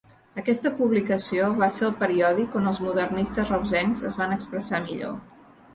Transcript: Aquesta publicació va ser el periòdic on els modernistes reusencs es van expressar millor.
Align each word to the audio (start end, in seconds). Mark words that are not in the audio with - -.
Aquesta 0.41 0.69
publicació 0.79 1.49
va 1.61 1.69
ser 1.77 1.85
el 1.89 1.93
periòdic 2.01 2.59
on 2.63 2.73
els 2.73 2.81
modernistes 2.87 3.53
reusencs 3.55 4.05
es 4.13 4.21
van 4.25 4.39
expressar 4.41 4.87
millor. 4.91 5.19